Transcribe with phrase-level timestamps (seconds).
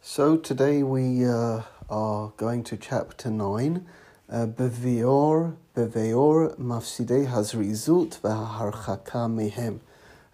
[0.00, 3.84] So today we uh, are going to chapter 9,
[4.30, 9.80] Bevior Bevior Mafsidei Hazrizut V'Harchaka Mehem.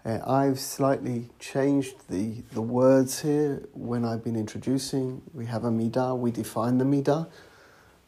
[0.05, 5.23] Uh, I've slightly changed the, the words here when I've been introducing.
[5.33, 7.27] We have a midah, we define the midah.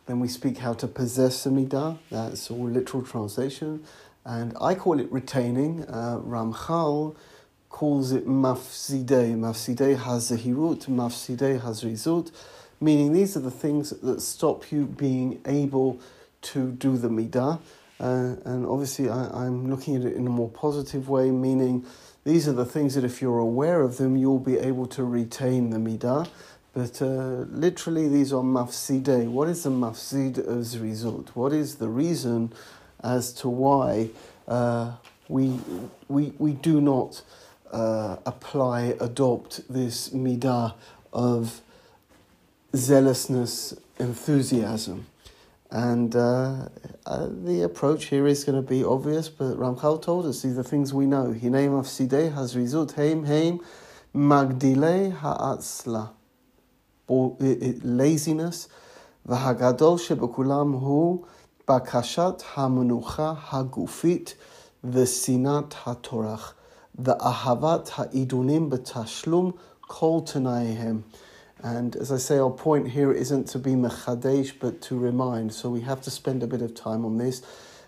[0.06, 1.98] Then we speak how to possess a midah.
[2.12, 3.84] That's all literal translation.
[4.24, 5.86] And I call it retaining.
[5.86, 7.16] Uh, Ramchal
[7.78, 9.36] calls it mafsidei.
[9.36, 12.32] Mafsidei has a zahirut, mafsidei has rizut,
[12.82, 16.00] meaning these are the things that stop you being able
[16.42, 17.60] to do the midah.
[18.00, 21.86] Uh, and obviously, I, I'm looking at it in a more positive way, meaning
[22.24, 25.70] these are the things that if you're aware of them, you'll be able to retain
[25.70, 26.28] the midah.
[26.74, 29.30] But uh, literally, these are mafsidei.
[29.30, 31.28] What is the mafsid of zrizut?
[31.36, 32.54] What is the reason
[33.04, 34.10] as to why
[34.48, 34.94] uh,
[35.28, 35.60] we,
[36.08, 37.22] we, we do not
[37.72, 40.74] uh, apply, adopt this midah
[41.14, 41.62] of
[42.76, 45.08] zealousness, enthusiasm.
[45.70, 46.70] And uh,
[47.06, 50.64] uh, the approach here is going to be obvious, but Ramchal told us these are
[50.64, 51.34] things we know.
[51.34, 52.94] Hineim has result.
[52.94, 53.60] heim heim
[54.16, 56.12] magdilei ha'atzla.
[57.10, 58.70] Laziness.
[59.28, 61.28] V'hagadol Shebukulam hu
[61.68, 64.36] bakashat Ha'Manucha ha'gufit
[64.86, 66.54] v'sinat ha'torach.
[66.98, 71.04] The ahavat ha'idunim b'tashlum kol tanaihem.
[71.64, 75.54] And as I say, our point here isn't to be mechadesh, but to remind.
[75.54, 77.42] So we have to spend a bit of time on this.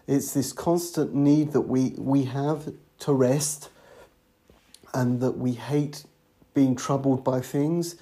[0.08, 3.70] It's this constant need that we, we have to rest
[4.94, 6.04] and that we hate
[6.54, 7.96] being troubled by things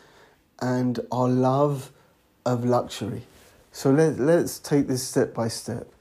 [0.62, 1.92] and our love
[2.46, 3.24] of luxury.
[3.72, 5.92] So let, let's take this step by step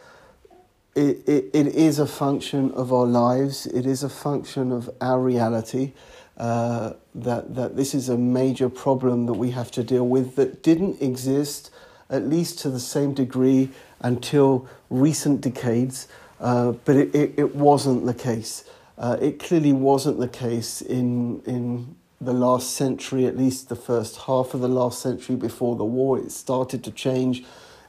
[0.97, 5.20] it, it, it is a function of our lives, it is a function of our
[5.20, 5.92] reality.
[6.36, 10.62] Uh, that, that this is a major problem that we have to deal with that
[10.62, 11.70] didn't exist,
[12.11, 16.08] at least to the same degree, until recent decades,
[16.41, 18.64] uh, but it, it, it, wasn't the case.
[18.98, 24.17] Uh, it clearly wasn't the case in, in the last century, at least the first
[24.23, 26.18] half of the last century before the war.
[26.18, 27.45] It started to change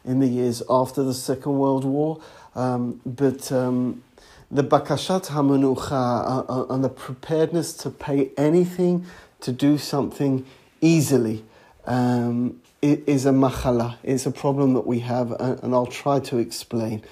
[0.06, 2.22] in the years after the Second World War.
[2.58, 4.04] Um, but um,
[4.50, 9.06] the bakashat hamanucha uh, uh, and the preparedness to pay anything
[9.42, 10.44] to do something
[10.82, 11.46] easily
[11.86, 13.98] um, is a machala.
[14.04, 17.04] It's a problem that we have, and I'll try to explain.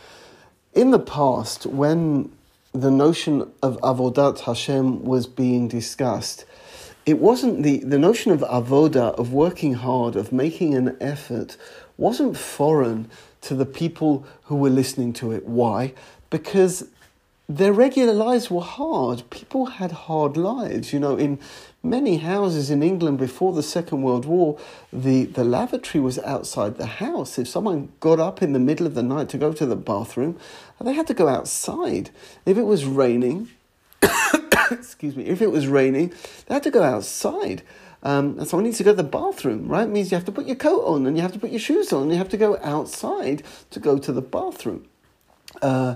[0.74, 2.32] In the past, when
[2.74, 6.46] the notion of avodat Hashem was being discussed,
[7.06, 11.56] it wasn't the, the notion of avoda, of working hard, of making an effort,
[11.98, 13.10] wasn't foreign
[13.46, 15.46] to the people who were listening to it.
[15.46, 15.94] Why?
[16.30, 16.88] Because
[17.48, 19.24] their regular lives were hard.
[19.30, 20.92] People had hard lives.
[20.92, 21.40] You know, in
[21.84, 24.58] many houses in England before the Second World War,
[24.92, 27.38] the, the lavatory was outside the house.
[27.38, 30.40] If someone got up in the middle of the night to go to the bathroom,
[30.82, 32.10] they had to go outside.
[32.48, 33.50] If it was raining,
[34.72, 36.14] excuse me, if it was raining,
[36.48, 37.62] they had to go outside.
[38.06, 39.88] Um, and someone needs to go to the bathroom, right?
[39.88, 41.60] It means you have to put your coat on and you have to put your
[41.60, 44.88] shoes on and you have to go outside to go to the bathroom.
[45.60, 45.96] Uh,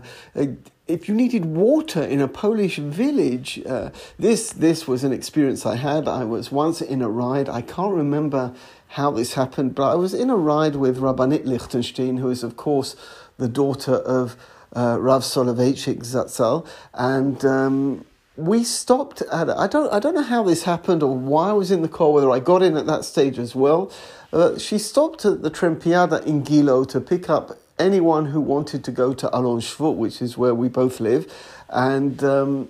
[0.87, 5.75] if you needed water in a Polish village, uh, this this was an experience I
[5.75, 6.07] had.
[6.07, 7.47] I was once in a ride.
[7.47, 8.55] I can't remember
[8.87, 12.57] how this happened, but I was in a ride with Rabbanit Lichtenstein, who is of
[12.57, 12.95] course
[13.37, 14.35] the daughter of
[14.75, 16.65] uh, Rav Soloveitchik Zatzal,
[16.95, 18.05] and um,
[18.39, 21.71] we stopped at I don't I don't know how this happened or why I was
[21.71, 23.91] in the car whether I got in at that stage as well.
[24.31, 28.91] Uh, she stopped at the Trempiada in Gilo to pick up anyone who wanted to
[28.91, 31.31] go to Alon Shvut, which is where we both live,
[31.69, 32.23] and.
[32.23, 32.69] Um,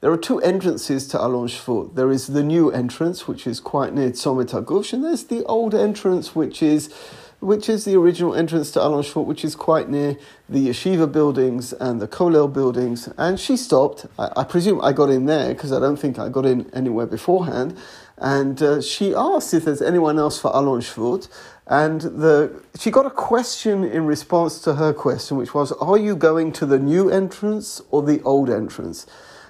[0.00, 1.94] there are two entrances to Alon Shvut.
[1.94, 5.74] There is the new entrance, which is quite near Tzomet HaGush, and there's the old
[5.74, 6.88] entrance, which is
[7.40, 10.16] which is the original entrance to Shvut, which is quite near
[10.48, 13.08] the yeshiva buildings and the kollel buildings.
[13.16, 14.06] And she stopped.
[14.18, 17.06] I, I presume I got in there because I don't think I got in anywhere
[17.06, 17.76] beforehand.
[18.18, 21.28] And uh, she asked if there's anyone else for Alon Shvut.
[21.66, 26.16] And the, she got a question in response to her question, which was, Are you
[26.16, 29.06] going to the new entrance or the old entrance?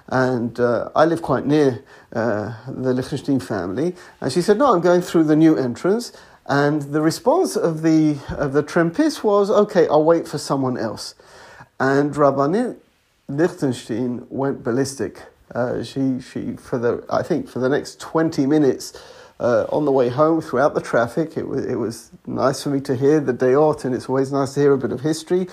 [0.07, 3.95] and uh, I live quite near uh, the Lichtenstein family.
[4.19, 6.11] And she said, No, I'm going through the new entrance.
[6.51, 11.15] And the response of the, of the Trampist was, okay, I'll wait for someone else.
[11.79, 12.75] And Rabbanit
[13.29, 15.23] Lichtenstein went ballistic.
[15.55, 19.01] Uh, she, she, for the, I think for the next 20 minutes
[19.39, 22.81] uh, on the way home throughout the traffic, it was, it was nice for me
[22.81, 25.47] to hear the dayot, and it's always nice to hear a bit of history.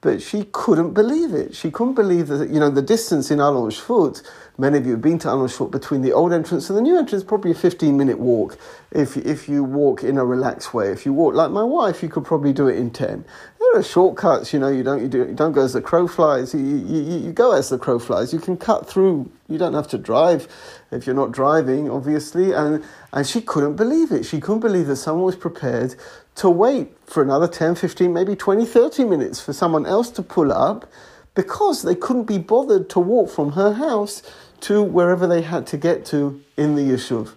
[0.00, 1.56] But she couldn't believe it.
[1.56, 4.22] She couldn't believe that, you know, the distance in Shvut
[4.60, 7.22] Many of you have been to Alon between the old entrance and the new entrance,
[7.22, 8.58] probably a 15 minute walk
[8.90, 10.90] if, if you walk in a relaxed way.
[10.90, 13.24] If you walk like my wife, you could probably do it in 10.
[13.60, 16.08] There are shortcuts, you know, you don't, you, do, you don't go as the crow
[16.08, 18.32] flies, you, you, you go as the crow flies.
[18.32, 20.48] You can cut through, you don't have to drive
[20.90, 22.50] if you're not driving, obviously.
[22.50, 24.24] And, and she couldn't believe it.
[24.24, 25.94] She couldn't believe that someone was prepared
[26.34, 30.50] to wait for another 10, 15, maybe 20, 30 minutes for someone else to pull
[30.50, 30.90] up
[31.38, 34.24] because they couldn't be bothered to walk from her house
[34.62, 37.32] to wherever they had to get to in the Yishuv.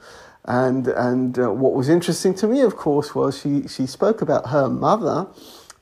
[0.45, 4.49] And, and uh, what was interesting to me, of course, was she, she spoke about
[4.49, 5.27] her mother,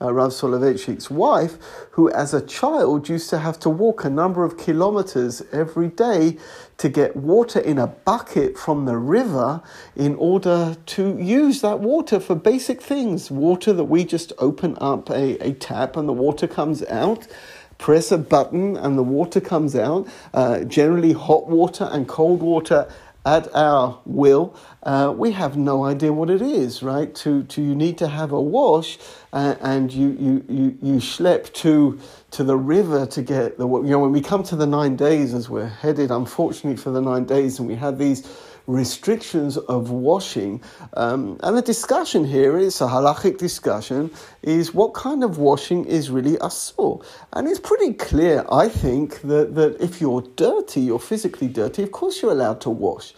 [0.01, 1.57] uh, Rav Soloveitchik's wife,
[1.91, 6.37] who as a child used to have to walk a number of kilometers every day
[6.77, 9.61] to get water in a bucket from the river
[9.95, 13.29] in order to use that water for basic things.
[13.29, 17.27] Water that we just open up a, a tap and the water comes out
[17.79, 22.87] press a button and the water comes out, uh, generally hot water and cold water
[23.25, 24.55] at our will.
[24.83, 27.13] Uh, we have no idea what it is, right?
[27.15, 28.97] To, to you need to have a wash
[29.33, 31.99] uh, and you, you, you, you schlep to,
[32.31, 35.33] to the river to get the, you know, when we come to the nine days
[35.33, 38.27] as we're headed, unfortunately for the nine days, and we have these
[38.69, 40.61] restrictions of washing.
[40.93, 44.11] Um, and the discussion here is a halachic discussion
[44.43, 47.03] is what kind of washing is really asur.
[47.33, 51.91] And it's pretty clear, I think, that, that if you're dirty, you're physically dirty, of
[51.91, 53.15] course you're allowed to wash.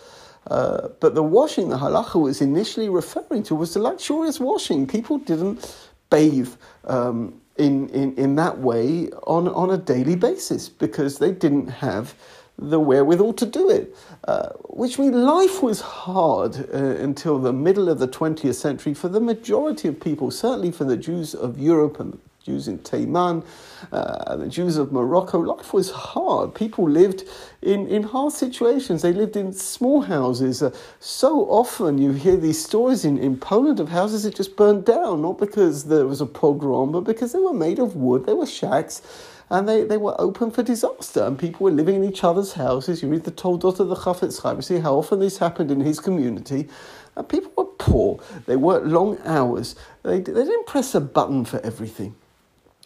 [0.47, 4.87] Uh, but the washing the halacha was initially referring to was the luxurious washing.
[4.87, 5.75] People didn't
[6.09, 6.53] bathe
[6.85, 12.15] um, in, in, in that way on, on a daily basis because they didn't have
[12.61, 13.95] the wherewithal to do it.
[14.27, 19.09] Uh, which means life was hard uh, until the middle of the 20th century for
[19.09, 23.45] the majority of people, certainly for the Jews of Europe and Jews in Taiman,
[23.91, 25.39] uh, the Jews of Morocco.
[25.39, 26.55] Life was hard.
[26.55, 27.23] People lived
[27.61, 29.03] in, in hard situations.
[29.03, 30.63] They lived in small houses.
[30.63, 34.85] Uh, so often you hear these stories in, in Poland of houses that just burned
[34.85, 38.33] down, not because there was a pogrom, but because they were made of wood, they
[38.33, 39.01] were shacks
[39.51, 43.03] and they, they were open for disaster, and people were living in each other's houses.
[43.03, 45.81] You read the Toldot of the Chafetz Chaim, you see how often this happened in
[45.81, 46.69] his community.
[47.17, 51.59] And people were poor, they worked long hours, they, they didn't press a button for
[51.65, 52.15] everything.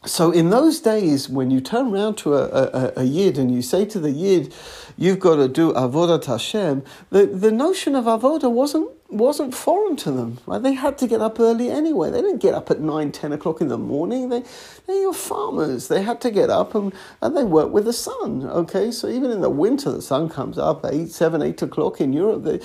[0.05, 3.61] So in those days, when you turn around to a, a, a, yid and you
[3.61, 4.53] say to the yid,
[4.97, 10.11] you've got to do avodat Hashem, the, the notion of avodah wasn't wasn't foreign to
[10.11, 10.39] them.
[10.45, 10.61] Right?
[10.61, 12.09] They had to get up early anyway.
[12.09, 14.29] They didn't get up at 9, 10 o'clock in the morning.
[14.29, 14.43] They,
[14.87, 15.87] they were farmers.
[15.87, 16.91] They had to get up and,
[17.21, 18.43] and they worked with the sun.
[18.43, 22.13] Okay, so even in the winter, the sun comes up 8, 7, 8 o'clock in
[22.13, 22.43] Europe.
[22.43, 22.59] They,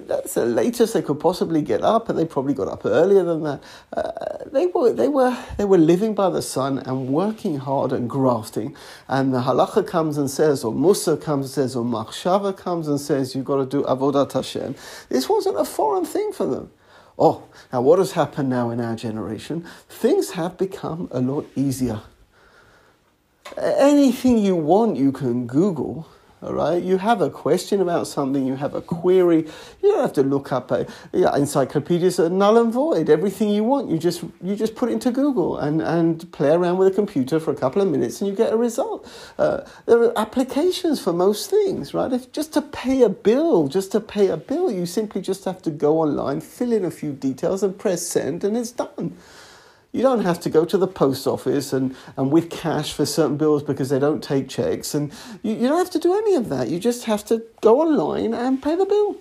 [0.00, 3.42] that's the latest they could possibly get up, and they probably got up earlier than
[3.44, 3.62] that.
[3.92, 8.08] Uh, they, were, they, were, they were living by the sun and working hard and
[8.08, 8.76] grafting.
[9.08, 13.00] And the halacha comes and says, or Musa comes and says, or Machshava comes and
[13.00, 14.74] says, you've got to do Avodat Hashem.
[15.08, 16.70] This wasn't a foreign thing for them.
[17.18, 19.64] Oh, now what has happened now in our generation?
[19.88, 22.02] Things have become a lot easier.
[23.56, 26.06] Anything you want, you can Google.
[26.42, 29.46] All right, you have a question about something, you have a query.
[29.82, 33.08] You don't have to look up a encyclopedias are null and void.
[33.08, 36.76] Everything you want, you just you just put it into Google and, and play around
[36.76, 39.10] with a computer for a couple of minutes, and you get a result.
[39.38, 42.12] Uh, there are applications for most things, right?
[42.12, 45.62] If just to pay a bill, just to pay a bill, you simply just have
[45.62, 49.16] to go online, fill in a few details, and press send, and it's done.
[49.92, 53.36] You don't have to go to the post office and, and with cash for certain
[53.36, 54.94] bills because they don't take checks.
[54.94, 55.12] And
[55.42, 56.68] you, you don't have to do any of that.
[56.68, 59.16] You just have to go online and pay the bill.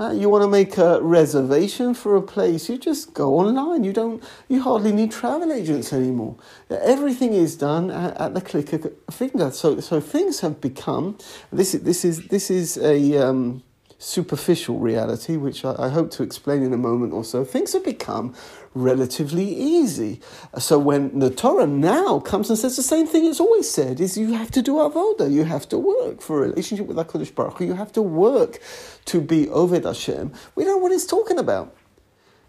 [0.00, 3.82] Uh, you want to make a reservation for a place, you just go online.
[3.82, 4.22] You don't.
[4.48, 6.36] You hardly need travel agents anymore.
[6.70, 9.50] Everything is done at, at the click of a finger.
[9.50, 11.18] So, so things have become.
[11.50, 13.64] This is this is this is a um,
[13.98, 17.84] superficial reality, which I, I, hope to explain in a moment or so, things have
[17.84, 18.32] become
[18.72, 20.20] relatively easy.
[20.56, 24.16] So when the Torah now comes and says the same thing it's always said, is
[24.16, 27.58] you have to do avoda, you have to work for a relationship with HaKadosh Baruch
[27.58, 28.60] Hu, you have to work
[29.06, 30.32] to be Oved Hashem.
[30.54, 31.74] We know what it's talking about.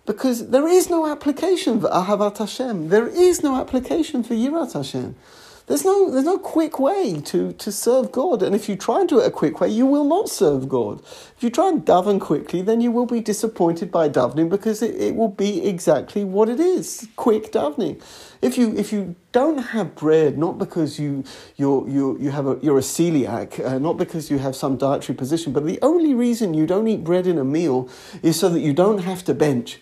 [0.06, 2.90] Because there is no application for Ahavat Hashem.
[2.90, 5.16] There is no application for Yirat Hashem.
[5.70, 8.42] There's no, there's no quick way to, to serve God.
[8.42, 11.00] And if you try and do it a quick way, you will not serve God.
[11.38, 14.96] If you try and daven quickly, then you will be disappointed by davening because it,
[14.96, 18.02] it will be exactly what it is quick davening.
[18.42, 21.24] If you, if you don't have bread, not because you,
[21.56, 25.16] you're, you you have a, you're a celiac, uh, not because you have some dietary
[25.16, 27.88] position, but the only reason you don't eat bread in a meal
[28.24, 29.82] is so that you don't have to bench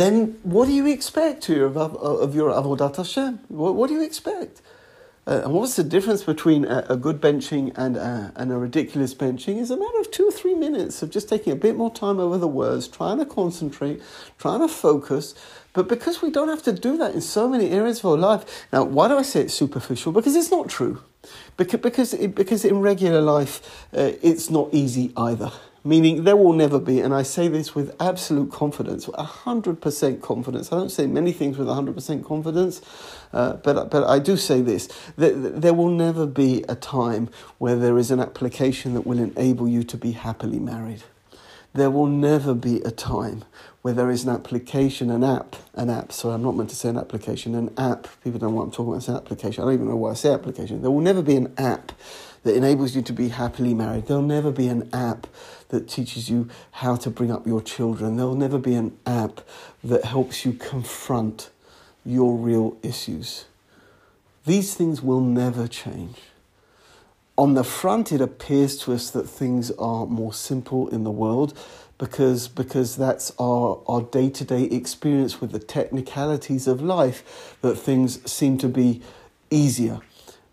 [0.00, 3.40] then what do you expect of, of your Avodat Hashem?
[3.48, 4.60] What, what do you expect?
[5.26, 9.12] Uh, and what's the difference between a, a good benching and a, and a ridiculous
[9.14, 9.58] benching?
[9.58, 12.18] Is a matter of two or three minutes of just taking a bit more time
[12.18, 14.00] over the words, trying to concentrate,
[14.38, 15.34] trying to focus.
[15.74, 18.66] But because we don't have to do that in so many areas of our life,
[18.72, 20.12] now why do I say it's superficial?
[20.12, 21.02] Because it's not true.
[21.58, 25.52] Because because it, because in regular life, uh, it's not easy either
[25.84, 30.72] meaning there will never be, and I say this with absolute confidence, 100% confidence.
[30.72, 32.80] I don't say many things with 100% confidence,
[33.32, 37.76] uh, but, but I do say this that there will never be a time where
[37.76, 41.02] there is an application that will enable you to be happily married.
[41.74, 43.44] There will never be a time
[43.82, 46.12] where there is an application, an app, an app.
[46.12, 48.08] Sorry, I'm not meant to say an application, an app.
[48.24, 48.96] People don't know what I'm talking about.
[48.96, 49.62] It's an application.
[49.62, 50.82] I don't even know why I say application.
[50.82, 51.92] There will never be an app
[52.42, 54.06] that enables you to be happily married.
[54.06, 55.26] There'll never be an app
[55.68, 58.16] that teaches you how to bring up your children.
[58.16, 59.40] There'll never be an app
[59.84, 61.50] that helps you confront
[62.04, 63.44] your real issues.
[64.46, 66.16] These things will never change.
[67.36, 71.56] On the front, it appears to us that things are more simple in the world
[71.98, 78.56] because, because that's our, our day-to-day experience with the technicalities of life, that things seem
[78.58, 79.02] to be
[79.50, 80.00] easier.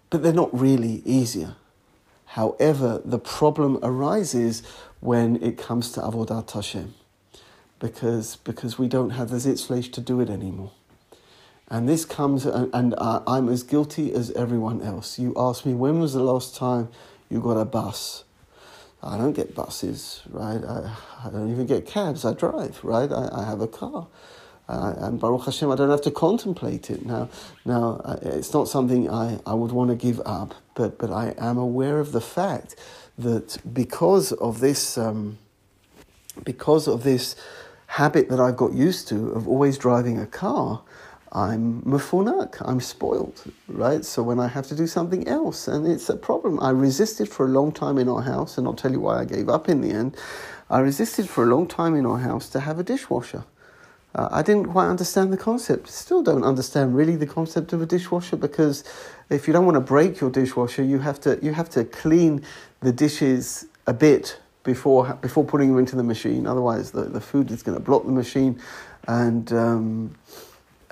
[0.10, 1.55] But they're not really easier.
[2.25, 4.62] However, the problem arises
[5.05, 6.93] when it comes to Avodat Hashem
[7.79, 10.71] because, because we don't have the Sitzfleisch to do it anymore.
[11.67, 15.19] And this comes, and, and uh, I'm as guilty as everyone else.
[15.19, 16.89] You ask me, when was the last time
[17.29, 18.24] you got a bus?
[19.01, 20.63] I don't get buses, right?
[20.63, 22.25] I, I don't even get cabs.
[22.25, 23.12] I drive, right?
[23.12, 24.07] I, I have a car.
[24.67, 27.29] Uh, and Baruch Hashem, I don't have to contemplate it now.
[27.65, 31.35] Now, uh, it's not something I, I would want to give up, but, but I
[31.38, 32.75] am aware of the fact
[33.17, 35.38] that because of this, um,
[36.43, 37.36] because of this
[37.88, 40.81] habit that I've got used to of always driving a car,
[41.31, 44.05] I'm mafunak, I'm spoiled, right?
[44.05, 46.60] So when I have to do something else, and it's a problem.
[46.62, 49.25] I resisted for a long time in our house, and I'll tell you why I
[49.25, 50.15] gave up in the end.
[50.69, 53.43] I resisted for a long time in our house to have a dishwasher.
[54.15, 55.89] Uh, I didn't quite understand the concept.
[55.89, 58.86] Still don't understand really the concept of a dishwasher because
[59.29, 62.41] if you don't want to break your dishwasher, you have to you have to clean
[62.79, 66.48] the dishes a bit before before putting them into the machine.
[66.48, 68.57] Otherwise, the, the food is going to block the machine,
[69.05, 70.15] and um,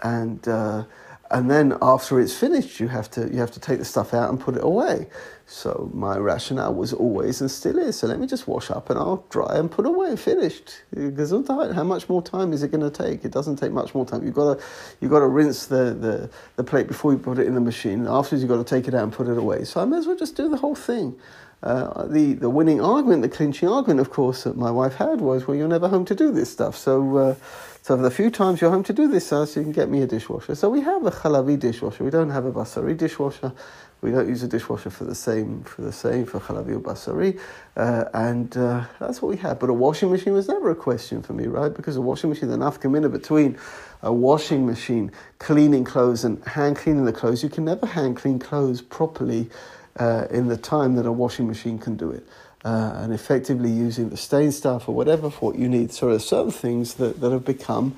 [0.04, 0.84] and uh,
[1.32, 4.30] and then after it's finished, you have to you have to take the stuff out
[4.30, 5.08] and put it away.
[5.46, 7.98] So my rationale was always and still is.
[7.98, 10.16] So let me just wash up and I'll dry and put away.
[10.16, 10.84] Finished.
[10.96, 13.26] Otherwise, how much more time is it going to take?
[13.26, 14.24] It doesn't take much more time.
[14.24, 14.66] You've got to
[15.02, 18.08] you've got to rinse the, the, the plate before you put it in the machine.
[18.08, 19.66] Afterwards, you've got to take it out and put it away.
[19.66, 21.16] So I may as well just do the whole thing.
[21.64, 25.48] Uh, the the winning argument, the clinching argument, of course, that my wife had was,
[25.48, 26.78] well, you're never home to do this stuff.
[26.78, 27.18] So.
[27.18, 27.36] Uh,
[27.84, 30.08] so the few times you're home to do this, so you can get me a
[30.08, 30.56] dishwasher.
[30.56, 32.06] So we have a chalavi dishwasher.
[32.06, 33.52] We don't have a basari dishwasher.
[34.00, 37.38] We don't use a dishwasher for the same for the same for chalavi or basari,
[37.76, 39.60] uh, and uh, that's what we have.
[39.60, 41.74] But a washing machine was never a question for me, right?
[41.74, 43.58] Because a washing machine, the nafkamina between
[44.02, 48.40] a washing machine cleaning clothes and hand cleaning the clothes, you can never hand clean
[48.40, 49.50] clothes properly
[49.98, 52.26] uh, in the time that a washing machine can do it
[52.66, 55.92] uh, and effectively using the stain stuff or whatever for what you need.
[55.92, 57.96] So there are certain things that, that have become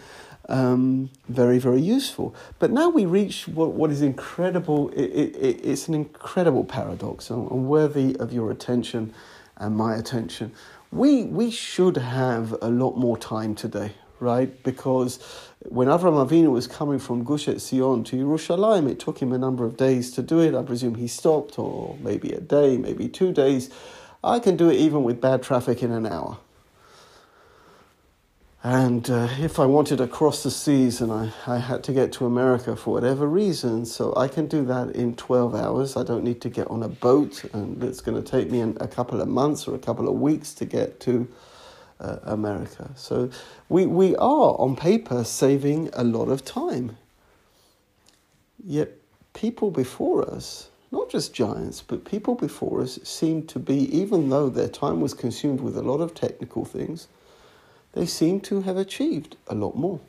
[0.49, 2.35] um, very, very useful.
[2.59, 4.89] But now we reach what, what is incredible.
[4.89, 9.13] It, it, it's an incredible paradox and, and worthy of your attention
[9.57, 10.51] and my attention.
[10.91, 14.63] We, we should have a lot more time today, right?
[14.63, 15.19] Because
[15.61, 19.65] when Avram Avinu was coming from Gush Etzion to Yerushalayim, it took him a number
[19.65, 20.55] of days to do it.
[20.55, 23.69] I presume he stopped, or maybe a day, maybe two days.
[24.23, 26.37] I can do it even with bad traffic in an hour.
[28.63, 32.11] And uh, if I wanted to cross the seas and I, I had to get
[32.13, 35.95] to America for whatever reason, so I can do that in 12 hours.
[35.95, 38.87] I don't need to get on a boat, and it's going to take me a
[38.87, 41.27] couple of months or a couple of weeks to get to
[41.99, 42.91] uh, America.
[42.95, 43.29] So
[43.69, 46.97] we, we are, on paper, saving a lot of time.
[48.63, 48.91] Yet
[49.33, 54.49] people before us not just giants, but people before us seem to be, even though
[54.49, 57.07] their time was consumed with a lot of technical things,
[57.93, 59.99] they seem to have achieved a lot more.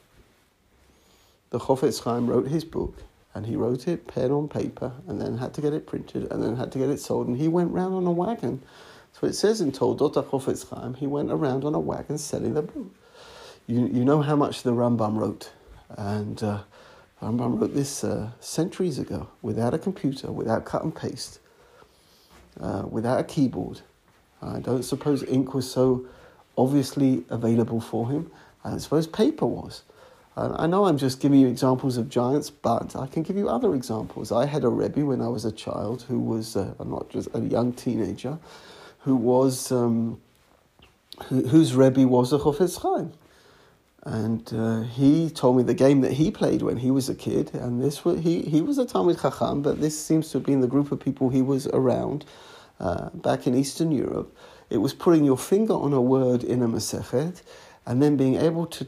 [1.50, 2.95] The Chofetz Chaim wrote his book,
[3.35, 6.43] and he wrote it pen on paper, and then had to get it printed, and
[6.43, 8.62] then had to get it sold, and he went round on a wagon.
[9.18, 12.61] So it says in Toldot Chofetz Chaim, he went around on a wagon selling the
[12.61, 12.94] book.
[13.66, 15.50] You, you know how much the Rambam wrote,
[15.96, 16.61] and uh,
[17.23, 21.38] Rambam wrote this uh, centuries ago without a computer, without cut and paste,
[22.61, 23.80] uh, without a keyboard.
[24.42, 26.06] I don't suppose ink was so
[26.58, 28.30] obviously available for him.
[28.64, 29.82] I suppose paper was.
[30.37, 33.75] I know I'm just giving you examples of giants, but I can give you other
[33.75, 34.30] examples.
[34.30, 37.40] I had a Rebbe when I was a child who was, uh, not just a
[37.40, 38.38] young teenager,
[39.06, 40.20] who was, um,
[41.26, 43.12] who, whose Rebbe was a Chofetz Chaim.
[44.02, 47.54] And uh, he told me the game that he played when he was a kid,
[47.54, 50.60] and this was, he, he was a Talmid Chacham, but this seems to have been
[50.60, 52.25] the group of people he was around
[52.80, 54.36] uh, back in Eastern Europe.
[54.70, 57.42] It was putting your finger on a word in a Masechet,
[57.86, 58.86] and then being able to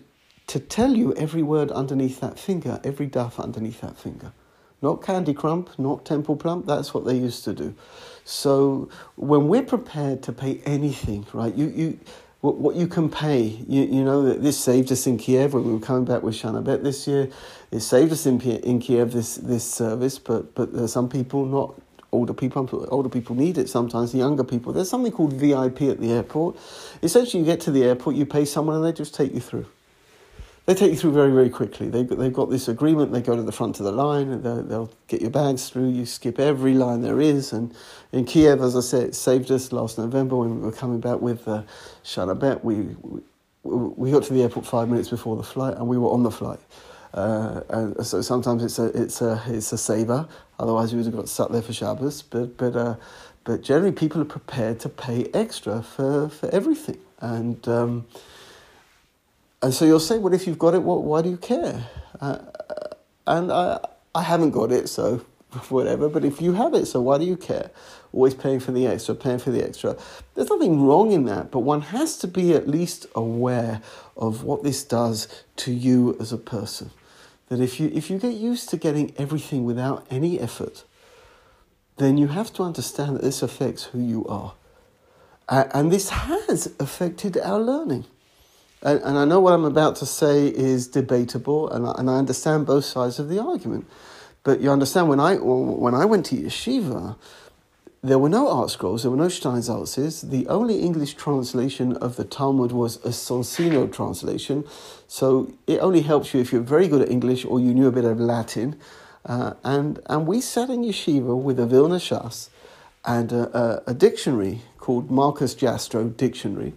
[0.48, 4.32] to tell you every word underneath that finger, every daf underneath that finger.
[4.80, 7.74] Not Candy Crump, not Temple Plump, that's what they used to do.
[8.28, 11.98] So when we're prepared to pay anything, right, you, you,
[12.42, 15.72] what, you can pay, you, you know that this saved us in Kiev when we
[15.72, 17.30] were coming back with Shana Bet this year.
[17.70, 21.80] It saved us in, in Kiev, this, this service, but, but there's some people, not
[22.12, 24.74] older people, older people need it sometimes, younger people.
[24.74, 26.58] There's something called VIP at the airport.
[27.02, 29.64] Essentially, you get to the airport, you pay someone, and they just take you through
[30.68, 31.88] they take you through very, very quickly.
[31.88, 35.22] They, they've got this agreement, they go to the front of the line, they'll get
[35.22, 37.54] your bags through, you skip every line there is.
[37.54, 37.74] And
[38.12, 41.22] in Kiev, as I said, it saved us last November when we were coming back
[41.22, 41.62] with uh,
[42.04, 42.62] Shana Bet.
[42.62, 43.22] We, we,
[43.62, 46.30] we got to the airport five minutes before the flight, and we were on the
[46.30, 46.60] flight.
[47.14, 50.28] Uh, and so sometimes it's a it's a it's a saver.
[50.58, 52.20] Otherwise, we would have got stuck there for Shabbos.
[52.20, 52.96] But but uh,
[53.44, 56.98] but generally, people are prepared to pay extra for for everything.
[57.20, 58.06] And um,
[59.62, 61.86] and so you'll say, well, if you've got it, what, why do you care?
[62.20, 62.38] Uh,
[63.26, 63.80] and I,
[64.14, 65.16] I haven't got it, so
[65.68, 66.08] whatever.
[66.08, 67.70] But if you have it, so why do you care?
[68.12, 69.96] Always paying for the extra, paying for the extra.
[70.34, 73.82] There's nothing wrong in that, but one has to be at least aware
[74.16, 76.90] of what this does to you as a person.
[77.48, 80.84] That if you if you get used to getting everything without any effort,
[81.96, 84.54] then you have to understand that this affects who you are.
[85.48, 88.04] Uh, and this has affected our learning.
[88.82, 92.14] And, and I know what I'm about to say is debatable, and I, and I
[92.14, 93.86] understand both sides of the argument.
[94.44, 97.16] But you understand when I when I went to yeshiva,
[98.02, 100.30] there were no ArtScrolls, there were no Steinsaltzes.
[100.30, 104.64] The only English translation of the Talmud was a Soncino translation.
[105.08, 107.92] So it only helps you if you're very good at English or you knew a
[107.92, 108.78] bit of Latin.
[109.26, 112.50] Uh, and, and we sat in yeshiva with a Vilna Shas
[113.04, 116.74] and a, a, a dictionary called Marcus Jastrow Dictionary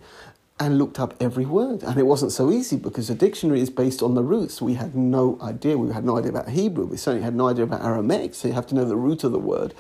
[0.61, 1.81] and looked up every word.
[1.81, 4.61] And it wasn't so easy because the dictionary is based on the roots.
[4.61, 5.75] We had no idea.
[5.75, 6.85] We had no idea about Hebrew.
[6.85, 9.31] We certainly had no idea about Aramaic, so you have to know the root of
[9.31, 9.73] the word.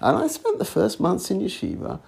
[0.00, 1.98] And I spent the first months in yeshiva,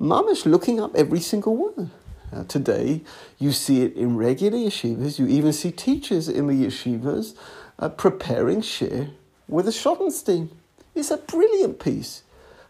[0.00, 1.90] mamish looking up every single word.
[2.32, 3.02] Now, today,
[3.40, 5.18] you see it in regular yeshivas.
[5.18, 7.34] You even see teachers in the yeshivas
[7.80, 9.10] uh, preparing shiur
[9.48, 10.50] with a Schottenstein.
[10.94, 12.22] It's a brilliant piece.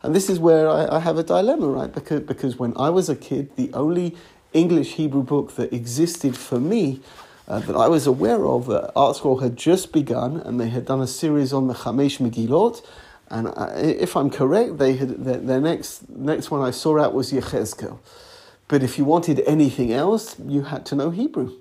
[0.02, 1.92] And this is where I, I have a dilemma, right?
[1.92, 4.16] Because, because when I was a kid, the only
[4.52, 7.00] English Hebrew book that existed for me
[7.46, 8.70] uh, that I was aware of.
[8.70, 12.84] Uh, ArtScroll had just begun and they had done a series on the Chamesh Megillot.
[13.28, 17.14] And uh, if I'm correct, they had their, their, next next one I saw out
[17.14, 17.98] was Yechezkel.
[18.66, 21.56] But if you wanted anything else, you had to know Hebrew.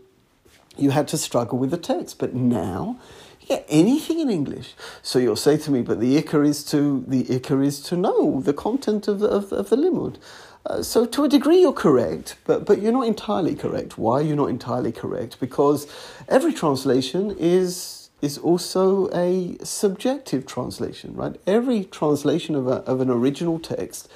[0.77, 2.17] You had to struggle with the text.
[2.19, 2.99] But now,
[3.41, 4.73] you get anything in English.
[5.01, 8.41] So you'll say to me, but the ikar is to the ikar is to know
[8.41, 10.17] the content of, of, of the limud.
[10.65, 13.97] Uh, so to a degree you're correct, but, but you're not entirely correct.
[13.97, 15.39] Why are you're not entirely correct?
[15.39, 15.87] Because
[16.27, 21.39] every translation is, is also a subjective translation, right?
[21.47, 24.09] Every translation of, a, of an original text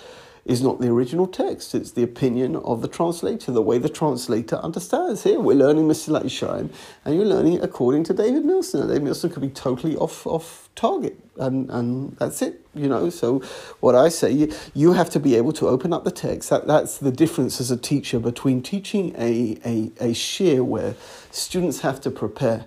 [0.46, 1.74] is not the original text.
[1.74, 5.24] It's the opinion of the translator, the way the translator understands.
[5.24, 6.70] Here, we're learning Mesilat Yesharim,
[7.06, 8.82] and you're learning according to David Milston.
[8.82, 13.10] And David Milston could be totally off, off target, and, and that's it, you know.
[13.10, 13.40] So,
[13.80, 16.50] what I say, you, you have to be able to open up the text.
[16.50, 20.96] That, that's the difference as a teacher between teaching a, a, a shiur where
[21.32, 22.66] students have to prepare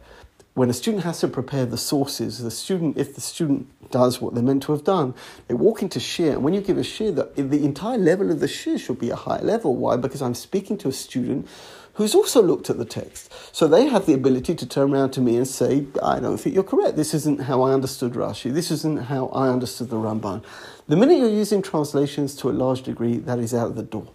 [0.57, 4.33] when a student has to prepare the sources, the student, if the student does what
[4.33, 5.13] they're meant to have done,
[5.49, 8.41] they walk into shiur, and when you give a shiur, the, the entire level of
[8.41, 9.77] the shiur should be a high level.
[9.77, 9.99] Why?
[9.99, 11.47] Because I'm speaking to a student
[11.93, 13.31] who's also looked at the text.
[13.55, 16.55] So they have the ability to turn around to me and say, I don't think
[16.55, 16.97] you're correct.
[16.97, 18.51] This isn't how I understood Rashi.
[18.51, 20.43] This isn't how I understood the Ramban.
[20.89, 24.09] The minute you're using translations to a large degree, that is out of the door.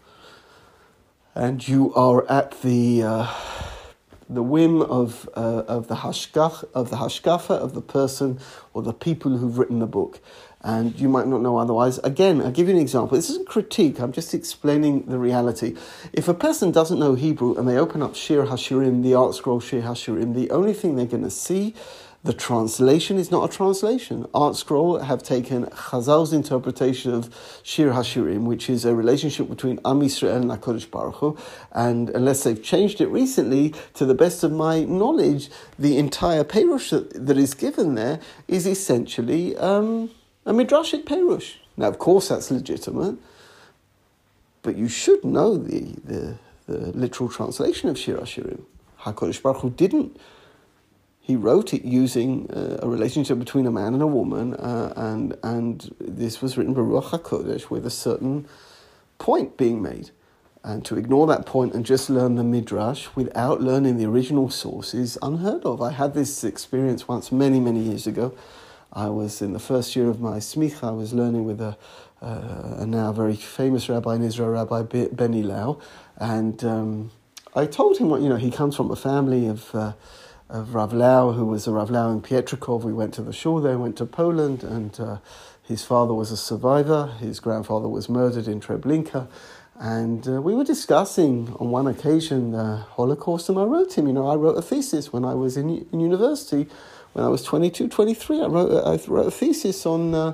[1.35, 3.03] And you are at the.
[3.03, 3.35] Uh,
[4.33, 8.39] the whim of, uh, of, the hashkach, of the hashkafa of the person
[8.73, 10.19] or the people who've written the book.
[10.61, 11.97] And you might not know otherwise.
[11.99, 13.17] Again, I'll give you an example.
[13.17, 15.75] This isn't critique, I'm just explaining the reality.
[16.13, 19.59] If a person doesn't know Hebrew and they open up Shir Hashirim, the art scroll
[19.59, 21.75] Shir Hashirim, the only thing they're going to see
[22.23, 24.27] The translation is not a translation.
[24.31, 30.01] Art Scroll have taken Chazal's interpretation of Shir Hashirim, which is a relationship between Am
[30.01, 31.37] Yisrael and HaKadosh Baruch Hu,
[31.71, 36.91] and unless they've changed it recently, to the best of my knowledge, the entire Perush
[36.91, 40.11] that, that is given there is essentially um,
[40.45, 41.55] a Midrashic Perush.
[41.75, 43.17] Now, of course, that's legitimate,
[44.61, 48.61] but you should know the, the, the literal translation of Shir Hashirim.
[48.99, 50.19] HaKadosh Baruch Hu didn't.
[51.31, 55.37] He wrote it using uh, a relationship between a man and a woman, uh, and,
[55.43, 58.45] and this was written by Ruach HaKodesh with a certain
[59.17, 60.11] point being made.
[60.61, 64.93] And to ignore that point and just learn the Midrash without learning the original source
[64.93, 65.81] is unheard of.
[65.81, 68.35] I had this experience once many, many years ago.
[68.91, 71.77] I was in the first year of my smicha, I was learning with a,
[72.21, 75.79] uh, a now very famous rabbi in Israel, Rabbi Benny Lau,
[76.17, 77.11] and um,
[77.55, 78.35] I told him what you know.
[78.35, 79.93] He comes from a family of uh,
[80.51, 82.83] of Rav Lau, who was a Rav Lau in Pietrkov.
[82.83, 85.17] We went to the shore there, went to Poland, and uh,
[85.63, 87.07] his father was a survivor.
[87.19, 89.27] His grandfather was murdered in Treblinka.
[89.79, 94.13] And uh, we were discussing on one occasion the Holocaust, and I wrote him, you
[94.13, 96.67] know, I wrote a thesis when I was in, in university,
[97.13, 98.41] when I was 22, 23.
[98.41, 100.33] I wrote, I wrote a thesis on uh,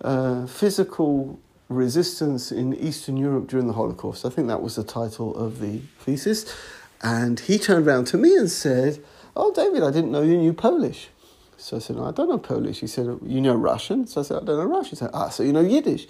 [0.00, 4.24] uh, physical resistance in Eastern Europe during the Holocaust.
[4.24, 6.54] I think that was the title of the thesis.
[7.02, 9.02] And he turned around to me and said,
[9.36, 11.08] Oh, David, I didn't know you knew Polish.
[11.58, 12.80] So I said, no, I don't know Polish.
[12.80, 14.06] He said, You know Russian?
[14.06, 14.90] So I said, I don't know Russian.
[14.90, 16.06] He said, Ah, so you know Yiddish?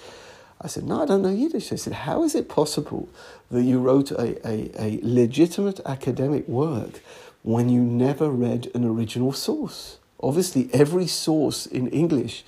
[0.61, 1.73] I said, No, I don't know Yiddish.
[1.73, 3.09] I said, How is it possible
[3.51, 7.01] that you wrote a, a, a legitimate academic work
[7.43, 9.99] when you never read an original source?
[10.21, 12.45] Obviously, every source in English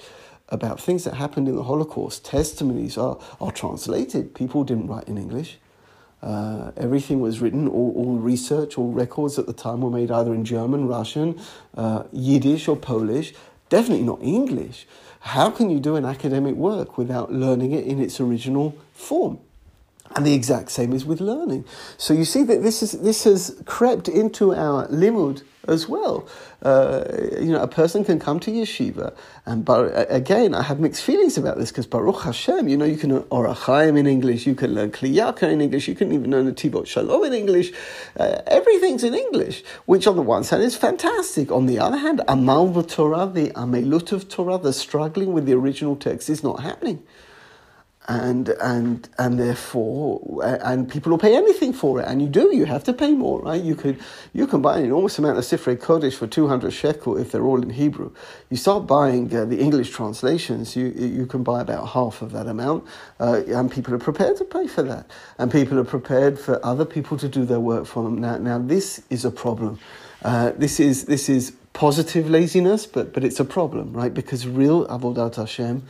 [0.49, 4.35] about things that happened in the Holocaust, testimonies are, are translated.
[4.35, 5.59] People didn't write in English.
[6.23, 10.35] Uh, everything was written, all, all, research, all records at the time were made either
[10.35, 11.41] in German, Russian,
[11.77, 13.33] uh, Yiddish, or Polish,
[13.69, 14.87] definitely not English.
[15.21, 19.39] How can you do an academic work without learning it in its original form?
[20.17, 21.65] And the exact same is with learning.
[21.97, 26.27] So you see that this, is, this has crept into our limud as well.
[26.63, 27.05] Uh,
[27.39, 29.15] you know, a person can come to yeshiva,
[29.47, 32.97] and but again, I have mixed feelings about this because Baruch Hashem, you know, you
[32.97, 36.53] can learn Orachaim in English, you can learn Kliyaka in English, you can even learn
[36.55, 37.73] Tibot Shalom in English.
[38.19, 41.53] Uh, everything's in English, which on the one hand is fantastic.
[41.53, 45.95] On the other hand, Amal Torah, the Amelut of Torah, the struggling with the original
[45.95, 47.03] text is not happening
[48.09, 52.09] and and and therefore and people will pay anything for it.
[52.09, 53.63] And you do you have to pay more right?
[53.63, 54.01] You could
[54.33, 57.63] you can buy an enormous amount of Sifrei Kodesh for 200 shekel if they're all
[57.63, 58.11] in Hebrew.
[58.49, 62.47] You start buying uh, the English translations you you can buy about half of that
[62.47, 62.85] amount
[63.21, 65.11] uh, and people are prepared to pay for that.
[65.37, 68.19] And people are prepared for other people to do their work for them.
[68.19, 69.79] Now now this is a problem.
[70.23, 74.15] Uh, this is this is positive laziness but but it's a problem right?
[74.15, 75.83] Because real avodat Hashem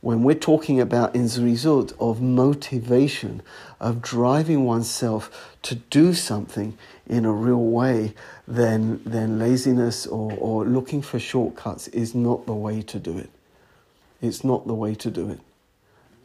[0.00, 3.42] when we're talking about in result of motivation,
[3.80, 8.14] of driving oneself to do something in a real way,
[8.46, 13.30] then, then laziness or, or looking for shortcuts is not the way to do it.
[14.22, 15.40] It's not the way to do it.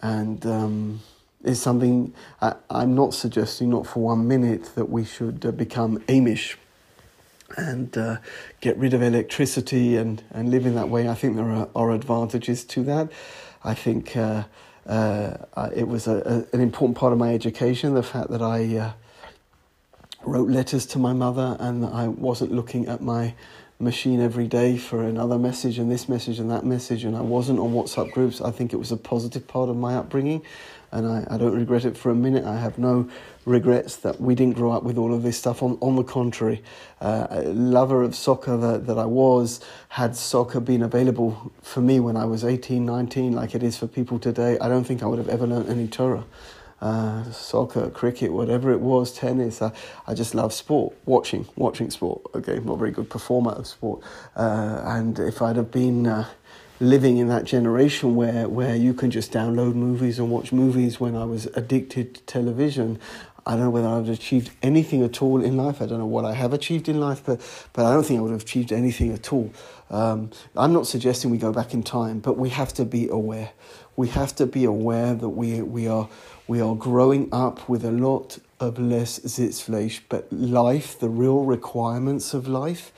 [0.02, 1.02] And um,
[1.44, 6.00] it's something I, am not suggesting, not for one minute, that we should uh, become
[6.02, 6.56] Amish
[7.58, 8.18] and uh,
[8.62, 11.08] get rid of electricity and, and live in that way.
[11.08, 13.12] I think there are, are advantages to that.
[13.64, 14.44] I think uh,
[14.86, 15.38] uh,
[15.76, 18.92] it was a, a, an important part of my education, the fact that I uh,
[20.26, 23.34] wrote letters to my mother and I wasn't looking at my
[23.80, 27.60] machine every day for another message and this message and that message, and I wasn't
[27.60, 28.40] on WhatsApp groups.
[28.42, 30.42] I think it was a positive part of my upbringing,
[30.94, 32.46] and I, I don't regret it for a minute.
[32.46, 33.10] I have no
[33.46, 35.64] regrets that we didn't grow up with all of this stuff.
[35.64, 36.64] On, on the contrary,
[37.02, 42.16] uh, lover of soccer that, that I was, had soccer been available for me when
[42.16, 45.18] I was 18, 19, like it is for people today, I don't think I would
[45.18, 46.26] have ever learned any Torah
[46.84, 49.62] uh, soccer, cricket, whatever it was, tennis.
[49.62, 49.72] I,
[50.06, 52.22] I just love sport, watching, watching sport.
[52.36, 54.04] Okay, I'm not a very good performer of sport.
[54.36, 56.28] Uh, and if I'd have been uh,
[56.80, 61.16] living in that generation where, where you can just download movies and watch movies when
[61.16, 63.00] I was addicted to television,
[63.46, 65.82] I don't know whether I've achieved anything at all in life.
[65.82, 67.42] I don't know what I have achieved in life, but,
[67.74, 69.52] but I don't think I would have achieved anything at all.
[69.90, 73.52] Um, I'm not suggesting we go back in time, but we have to be aware.
[73.96, 76.10] We have to be aware that we, we are
[76.48, 82.34] we are growing up with a lot of less Sitzfleisch, but life, the real requirements
[82.34, 82.92] of life,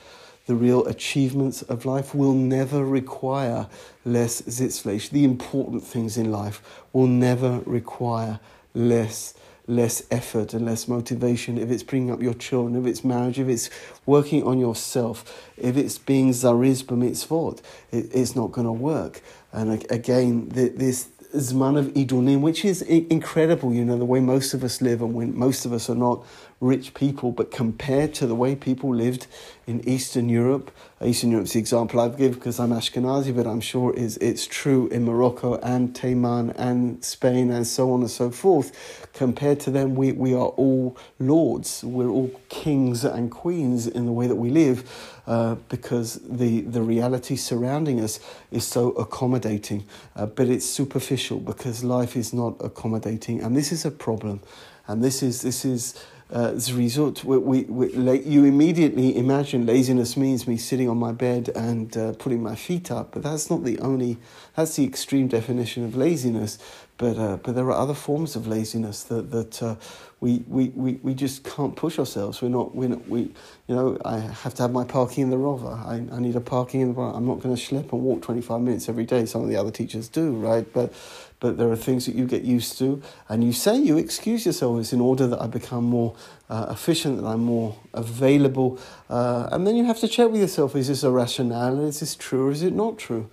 [0.46, 3.68] the real achievements of life will never require
[4.04, 5.10] less Sitzfleisch.
[5.10, 8.40] The important things in life will never require
[8.74, 9.34] less
[9.68, 13.48] less effort and less motivation, if it's bringing up your children, if it's marriage, if
[13.48, 13.68] it's
[14.04, 19.20] working on yourself, if it's being zariz b'mitzvot, it, it's not going to work.
[19.52, 24.62] And again, this Zman of Idunim, which is incredible, you know, the way most of
[24.62, 26.24] us live and when most of us are not
[26.60, 29.26] rich people, but compared to the way people lived
[29.66, 30.70] in Eastern Europe,
[31.04, 34.88] Eastern Europe's the example I give because I'm Ashkenazi, but I'm sure is it's true
[34.88, 39.08] in Morocco and Taiman and Spain and so on and so forth.
[39.12, 44.12] Compared to them, we, we are all lords, we're all kings and queens in the
[44.12, 45.12] way that we live.
[45.26, 48.20] Uh, because the, the reality surrounding us
[48.52, 49.84] is so accommodating.
[50.14, 53.42] Uh, but it's superficial because life is not accommodating.
[53.42, 54.40] And this is a problem.
[54.86, 56.00] And this is, this is
[56.32, 57.24] uh, result.
[57.24, 61.96] We, we, we, like, you immediately imagine laziness means me sitting on my bed and
[61.96, 64.18] uh, putting my feet up, but that's not the only,
[64.56, 66.58] that's the extreme definition of laziness.
[66.98, 69.76] But, uh, but there are other forms of laziness that, that uh,
[70.20, 72.40] we, we, we, we just can't push ourselves.
[72.40, 73.20] We're not, we're not, we,
[73.66, 75.68] you know, I have to have my parking in the rover.
[75.68, 77.14] I, I need a parking in the rover.
[77.14, 79.26] I'm not going to schlep and walk 25 minutes every day.
[79.26, 80.66] Some of the other teachers do, right?
[80.72, 80.94] But,
[81.38, 83.02] but there are things that you get used to.
[83.28, 86.14] And you say you excuse yourselves in order that I become more
[86.48, 88.78] uh, efficient, that I'm more available.
[89.10, 91.80] Uh, and then you have to check with yourself is this a rationale?
[91.80, 93.28] Is this true or is it not true?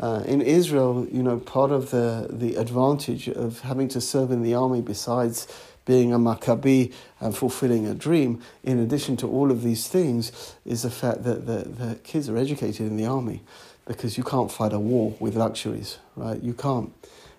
[0.00, 4.42] Uh, in Israel, you know, part of the, the advantage of having to serve in
[4.42, 5.48] the army, besides
[5.84, 10.82] being a Maccabi and fulfilling a dream, in addition to all of these things, is
[10.82, 13.42] the fact that the, the kids are educated in the army
[13.86, 16.40] because you can't fight a war with luxuries, right?
[16.42, 16.92] You can't.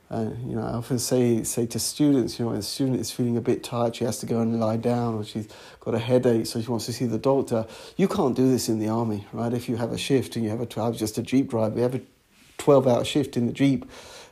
[0.09, 3.11] Uh, you know, I often say say to students, you know, when a student is
[3.11, 5.47] feeling a bit tired, she has to go and lie down, or she's
[5.79, 7.67] got a headache, so she wants to see the doctor.
[7.95, 9.53] You can't do this in the army, right?
[9.53, 11.81] If you have a shift and you have a, was just a jeep driver, we
[11.81, 12.01] have a
[12.69, 13.83] 12 hour shift in the Jeep,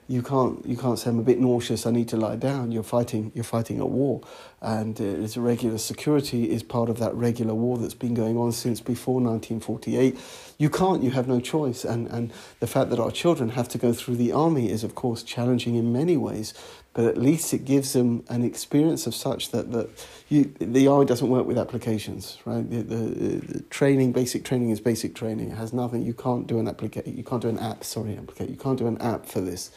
[0.07, 1.87] you can't you can't say I'm a bit nauseous.
[1.87, 2.71] I need to lie down.
[2.71, 4.21] You're fighting you're fighting a war,
[4.61, 8.37] and uh, it's a regular security is part of that regular war that's been going
[8.37, 10.15] on since before 1948.
[10.59, 11.01] You can't.
[11.01, 11.83] You have no choice.
[11.83, 14.93] And and the fact that our children have to go through the army is of
[14.93, 16.53] course challenging in many ways
[16.97, 19.87] but at least it gives them an experience of such that, that
[20.29, 22.67] you, the army doesn't work with applications, right?
[22.67, 25.51] The, the, the, training, basic training is basic training.
[25.51, 26.01] It has nothing.
[26.01, 27.15] You can't do an application.
[27.15, 27.83] You can't do an app.
[27.83, 28.49] Sorry, applicate.
[28.49, 29.69] You can't do an app for this.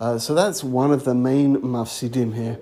[0.00, 2.58] Uh, so that's one of the main mafsidim here.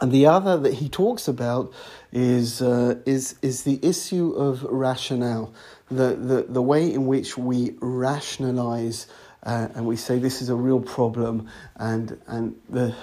[0.00, 1.74] And the other that he talks about
[2.12, 5.52] is, uh, is, is the issue of rationale,
[5.90, 9.06] the, the, the way in which we rationalize
[9.42, 12.94] uh, and we say this is a real problem, and and the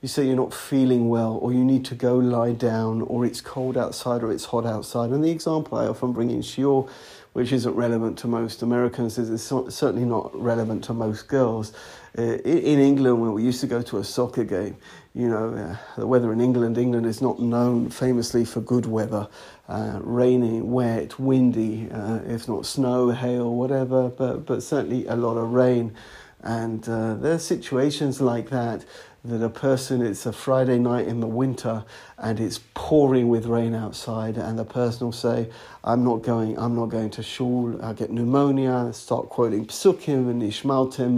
[0.00, 3.42] you say you're not feeling well, or you need to go lie down, or it's
[3.42, 5.10] cold outside, or it's hot outside.
[5.10, 6.88] And the example I often bring in shiur,
[7.34, 11.74] which isn't relevant to most Americans, is it's certainly not relevant to most girls.
[12.18, 14.76] Uh, in England, when we used to go to a soccer game,
[15.14, 19.28] you know, uh, the weather in England, England is not known famously for good weather
[19.68, 25.36] uh, rainy, wet, windy, uh, if not snow, hail, whatever, but, but certainly a lot
[25.36, 25.94] of rain.
[26.42, 28.84] And uh, there are situations like that
[29.24, 31.84] that a person, it's a Friday night in the winter
[32.16, 35.48] and it's pouring with rain outside, and the person will say,
[35.82, 40.42] I'm not going, I'm not going to shul, I get pneumonia, start quoting psukim and
[40.42, 41.16] ishmaltem,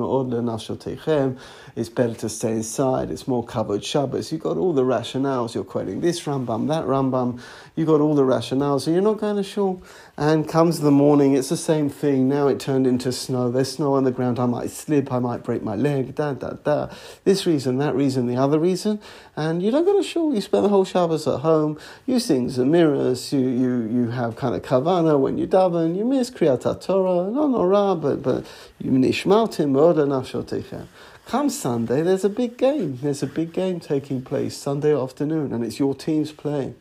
[0.79, 1.38] techem.
[1.75, 4.31] it's better to stay inside, it's more covered Shabbos.
[4.31, 7.41] You've got all the rationales, you're quoting this Rambam, that Rambam,
[7.75, 9.83] you've got all the rationales, and you're not going to shul.
[10.22, 12.28] And comes the morning, it's the same thing.
[12.28, 13.50] Now it turned into snow.
[13.50, 14.38] There's snow on the ground.
[14.38, 15.12] I might slip.
[15.12, 16.14] I might break my leg.
[16.14, 16.90] Da da da.
[17.24, 19.00] This reason, that reason, the other reason.
[19.35, 20.32] And you don't go to shul.
[20.32, 21.76] You spend the whole Shabbos at home.
[22.06, 23.32] You sing Zemiras.
[23.32, 25.96] You you you have kind of kavana when you daven.
[25.96, 27.28] You miss Kriyat Torah.
[27.28, 28.46] No no but but
[28.78, 30.87] you nishmaltim oda nafshotechem.
[31.26, 32.96] Come Sunday, there's a big game.
[33.02, 36.76] There's a big game taking place Sunday afternoon, and it's your team's playing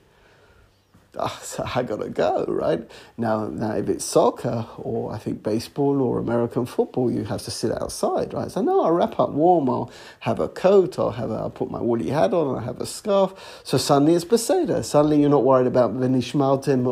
[1.18, 2.90] oh, so I gotta go, right?
[3.18, 7.52] Now, now, if it's soccer or I think baseball or American football, you have to
[7.52, 8.52] sit outside, right?
[8.52, 9.70] So no, I'll wrap up warm.
[9.70, 10.98] I'll have a coat.
[11.00, 11.32] I'll have.
[11.32, 12.56] A, I'll put my woolly hat on.
[12.56, 13.62] I'll have a scarf.
[13.64, 14.84] So suddenly it's Beseda.
[14.84, 16.86] Suddenly you're not worried about v'nishmaltem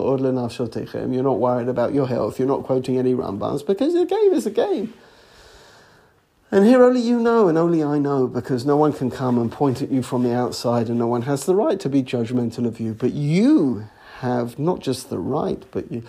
[1.14, 2.40] You're not worried about your health.
[2.40, 4.94] You're not quoting any Rambans because the game is a game.
[6.52, 9.52] And here only you know, and only I know, because no one can come and
[9.52, 12.66] point at you from the outside, and no one has the right to be judgmental
[12.66, 12.96] of you.
[12.96, 13.88] But you
[14.20, 16.04] have not just the right, but you,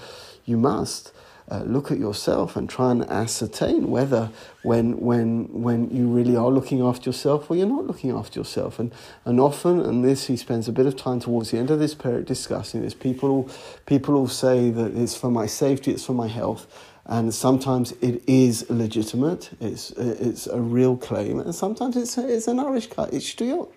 [0.45, 1.13] you must
[1.51, 4.31] uh, look at yourself and try and ascertain whether
[4.63, 8.79] when, when, when you really are looking after yourself or you're not looking after yourself.
[8.79, 8.93] And,
[9.25, 11.95] and often, and this he spends a bit of time towards the end of this
[11.95, 13.51] period discussing this, people,
[13.87, 16.67] people will say that it's for my safety, it's for my health.
[17.07, 22.61] And sometimes it is legitimate, it's, it's a real claim, and sometimes it's, it's an
[22.61, 23.73] Irish cut, it's shtuyot.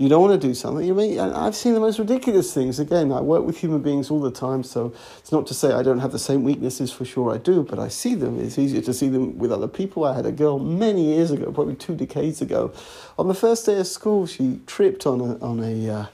[0.00, 0.86] You don't want to do something.
[0.86, 2.78] You may, I've seen the most ridiculous things.
[2.78, 5.82] Again, I work with human beings all the time, so it's not to say I
[5.82, 6.90] don't have the same weaknesses.
[6.90, 8.40] For sure, I do, but I see them.
[8.40, 10.06] It's easier to see them with other people.
[10.06, 12.72] I had a girl many years ago, probably two decades ago,
[13.18, 14.24] on the first day of school.
[14.26, 16.06] She tripped on a on a uh,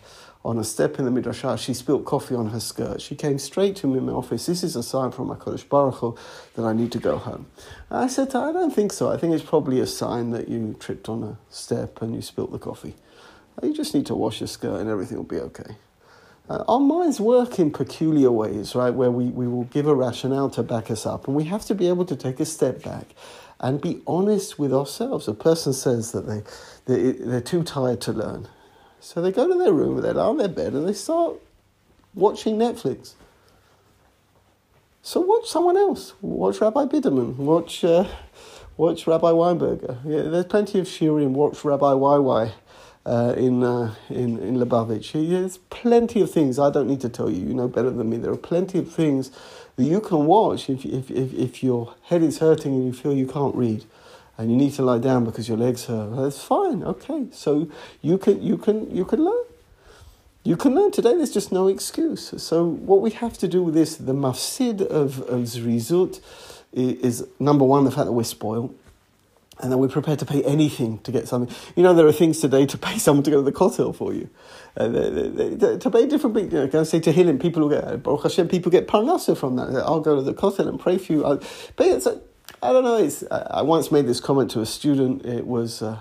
[0.45, 3.01] on a step in the midrashah, she spilt coffee on her skirt.
[3.01, 4.47] She came straight to me in my office.
[4.47, 6.17] This is a sign from my HaKadosh Baruch Hu
[6.55, 7.47] that I need to go home.
[7.91, 9.11] And I said her, I don't think so.
[9.11, 12.51] I think it's probably a sign that you tripped on a step and you spilt
[12.53, 12.95] the coffee.
[13.63, 15.77] You just need to wash your skirt and everything will be okay.
[16.49, 20.49] Uh, our minds work in peculiar ways, right, where we, we will give a rationale
[20.51, 23.07] to back us up, and we have to be able to take a step back
[23.59, 25.27] and be honest with ourselves.
[25.27, 26.43] A person says that they,
[26.85, 28.49] they, they're too tired to learn.
[29.01, 31.35] So they go to their room, they lie on their bed, and they start
[32.15, 33.15] watching Netflix.
[35.03, 36.15] So watch someone else.
[36.21, 37.37] Watch Rabbi Biderman.
[37.37, 38.07] Watch, uh,
[38.77, 39.99] watch Rabbi Weinberger.
[40.05, 41.31] Yeah, there's plenty of shiurim.
[41.31, 42.53] Watch Rabbi YY
[43.07, 45.13] uh, in, uh, in, in Lubavitch.
[45.13, 47.47] There's plenty of things I don't need to tell you.
[47.47, 48.17] You know better than me.
[48.17, 49.31] There are plenty of things
[49.77, 53.15] that you can watch if, if, if, if your head is hurting and you feel
[53.15, 53.85] you can't read
[54.37, 56.17] and you need to lie down because your legs hurt.
[56.17, 56.83] That's fine.
[56.83, 57.71] Okay, so
[58.03, 59.45] you can you can you can learn.
[60.43, 61.15] You can learn today.
[61.17, 62.35] There's just no excuse.
[62.43, 66.21] So what we have to do with this, the mafsid of of zrizut,
[66.73, 68.77] is number one the fact that we're spoiled.
[69.59, 71.55] And then we're prepared to pay anything to get something.
[71.77, 74.13] You know, there are things today to pay someone to go to the kotel for
[74.13, 74.29] you.
[74.77, 76.53] Uh, they, they, they, to pay different people.
[76.53, 79.57] You know, can I say to Tehillim, people get, Baruch Hashem, people get parnassa from
[79.57, 79.75] that.
[79.77, 81.25] I'll go to the kotel and pray for you.
[81.25, 81.41] I'll,
[81.77, 82.97] but it's, I don't know.
[82.97, 85.25] It's, I once made this comment to a student.
[85.25, 86.01] It was uh,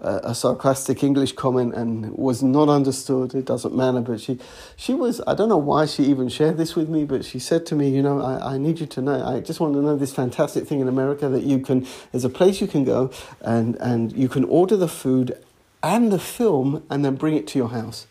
[0.00, 3.34] a sarcastic English comment and was not understood.
[3.34, 4.00] It doesn't matter.
[4.00, 4.38] But she,
[4.76, 5.20] she was.
[5.26, 7.04] I don't know why she even shared this with me.
[7.04, 9.24] But she said to me, you know, I, I need you to know.
[9.24, 11.86] I just want to know this fantastic thing in America that you can.
[12.12, 15.36] There's a place you can go and and you can order the food
[15.82, 18.06] and the film and then bring it to your house.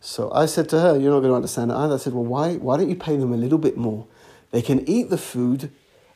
[0.00, 1.94] So I said to her, you're not going to understand it either.
[1.94, 4.06] I said, well, why why don't you pay them a little bit more?
[4.50, 5.70] They can eat the food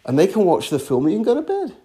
[0.07, 1.77] and they can watch the film and you can go to bed.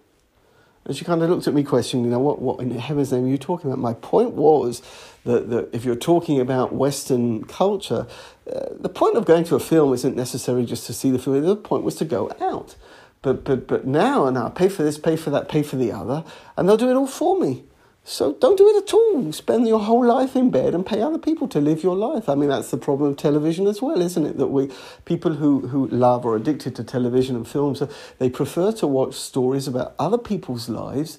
[0.84, 3.24] And she kind of looked at me questioning, you know, what, what in heaven's name
[3.24, 3.78] are you talking about?
[3.78, 4.82] My point was
[5.24, 8.06] that, that if you're talking about Western culture,
[8.52, 11.40] uh, the point of going to a film isn't necessarily just to see the film.
[11.40, 12.74] The point was to go out.
[13.22, 15.92] But, but, but now, and now, pay for this, pay for that, pay for the
[15.92, 16.24] other,
[16.56, 17.62] and they'll do it all for me.
[18.04, 19.32] So don't do it at all.
[19.32, 22.28] Spend your whole life in bed and pay other people to live your life.
[22.28, 24.38] I mean, that's the problem of television as well, isn't it?
[24.38, 24.70] That we
[25.04, 29.14] people who, who love or addicted to television and films, uh, they prefer to watch
[29.14, 31.18] stories about other people's lives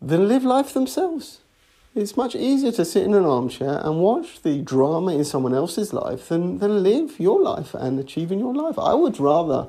[0.00, 1.40] than live life themselves.
[1.96, 5.92] It's much easier to sit in an armchair and watch the drama in someone else's
[5.92, 8.78] life than, than live your life and achieve in your life.
[8.78, 9.66] I would rather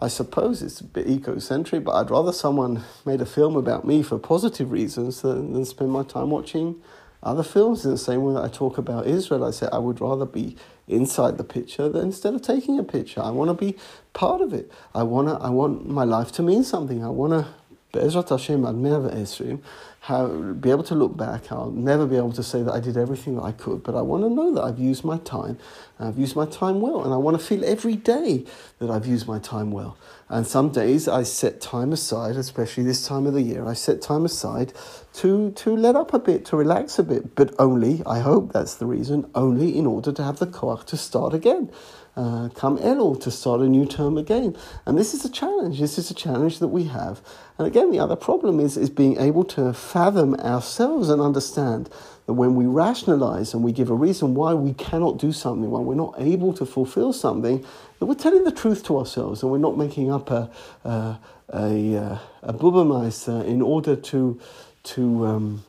[0.00, 4.04] I suppose it's a bit egocentric, but I'd rather someone made a film about me
[4.04, 6.76] for positive reasons than, than spend my time watching
[7.20, 7.84] other films.
[7.84, 10.56] In the same way that I talk about Israel, I say I would rather be
[10.86, 13.20] inside the picture than instead of taking a picture.
[13.20, 13.76] I want to be
[14.12, 14.70] part of it.
[14.94, 17.04] I want to, I want my life to mean something.
[17.04, 17.48] I want to,
[17.90, 19.56] Be'ezrat Hashem, Esrim, eh,
[20.00, 21.50] have, be able to look back.
[21.50, 24.02] I'll never be able to say that I did everything that I could, but I
[24.02, 25.58] want to know that I've used my time.
[25.98, 28.44] I've used my time well, and I want to feel every day
[28.78, 29.96] that I've used my time well.
[30.28, 34.02] And some days I set time aside, especially this time of the year, I set
[34.02, 34.74] time aside
[35.14, 38.74] to, to let up a bit, to relax a bit, but only, I hope that's
[38.74, 41.70] the reason, only in order to have the koach to start again
[42.18, 44.56] uh, come Elul to start a new term again.
[44.84, 45.78] And this is a challenge.
[45.78, 47.20] This is a challenge that we have.
[47.58, 51.88] And again, the other problem is, is being able to fathom ourselves and understand
[52.26, 55.80] that when we rationalize and we give a reason why we cannot do something, why
[55.80, 57.64] we're not able to fulfill something,
[58.00, 60.50] that we're telling the truth to ourselves and we're not making up a,
[60.84, 61.18] a,
[61.54, 64.40] a, uh, a bubamais in order to,
[64.82, 65.64] to um,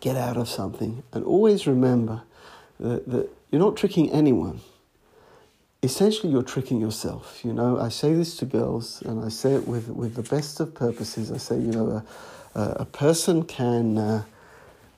[0.00, 1.04] get out of something.
[1.12, 2.22] And always remember
[2.80, 4.60] that, that you're not tricking anyone
[5.86, 7.40] essentially you're tricking yourself.
[7.44, 10.60] You know, I say this to girls, and I say it with with the best
[10.60, 11.30] of purposes.
[11.30, 12.02] I say, you know,
[12.54, 14.24] a, a person can uh,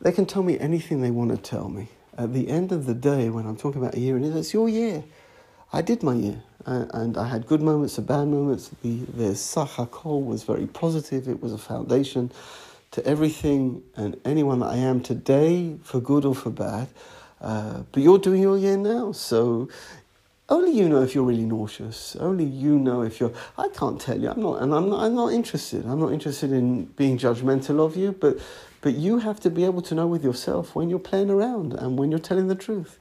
[0.01, 1.89] they can tell me anything they want to tell me.
[2.17, 4.69] At the end of the day, when I'm talking about a year, and it's your
[4.69, 5.05] year.
[5.71, 8.71] I did my year, and I had good moments and bad moments.
[8.83, 11.29] The the sachakol was very positive.
[11.29, 12.33] It was a foundation
[12.93, 16.89] to everything and anyone that I am today, for good or for bad.
[17.41, 19.69] Uh, but you're doing your year now, so
[20.51, 22.17] only you know if you're really nauseous.
[22.17, 23.33] Only you know if you're.
[23.59, 24.31] I can't tell you.
[24.31, 25.05] I'm not, and I'm not.
[25.05, 25.85] I'm not interested.
[25.85, 28.13] I'm not interested in being judgmental of you.
[28.13, 28.39] But,
[28.81, 31.99] but you have to be able to know with yourself when you're playing around and
[31.99, 32.99] when you're telling the truth.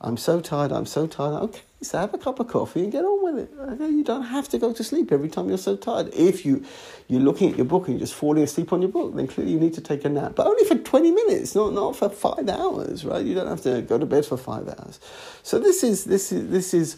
[0.00, 1.42] I'm so tired, I'm so tired.
[1.42, 3.52] Okay, so have a cup of coffee and get on with it.
[3.58, 6.14] Okay, you don't have to go to sleep every time you're so tired.
[6.14, 6.64] If you,
[7.08, 9.52] you're looking at your book and you're just falling asleep on your book, then clearly
[9.52, 10.36] you need to take a nap.
[10.36, 13.24] But only for 20 minutes, not, not for five hours, right?
[13.24, 15.00] You don't have to go to bed for five hours.
[15.42, 16.96] So this is, this is, this is,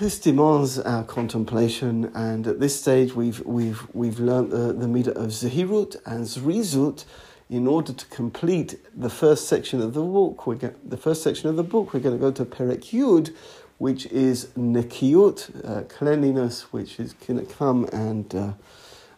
[0.00, 5.16] this demands our contemplation, and at this stage, we've we've we've learnt the, the Midah
[5.16, 7.04] of Zehirut and Zrizut,
[7.50, 11.48] in order to complete the first section of the book, we get the first section
[11.48, 13.34] of the book, we're going to go to Perek Yud,
[13.78, 18.52] which is Nekiut, uh, cleanliness, which is going to come and uh,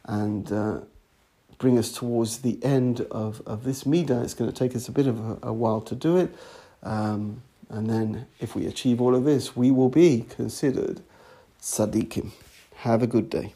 [0.05, 0.81] and uh,
[1.59, 4.25] bring us towards the end of, of this Midah.
[4.25, 6.35] It's going to take us a bit of a, a while to do it.
[6.83, 11.03] Um, and then, if we achieve all of this, we will be considered
[11.61, 12.31] tzaddikim.
[12.77, 13.55] Have a good day.